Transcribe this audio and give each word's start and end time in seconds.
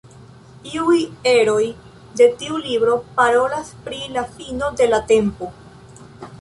Iuj 0.77 0.95
eroj 1.31 1.65
de 2.21 2.29
tiu 2.41 2.57
libro 2.65 2.97
parolas 3.21 3.71
pri 3.87 4.03
la 4.17 4.27
fino 4.35 4.75
de 4.81 4.93
la 4.93 5.05
tempo. 5.17 5.55